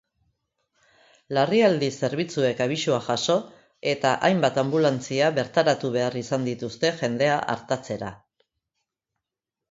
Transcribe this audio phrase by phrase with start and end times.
[1.37, 3.35] Larrialdi zerbitzuek abisua jaso
[3.91, 8.11] eta hainbat anbulantzia bertaratu behar izan dituzte jendea artatzera.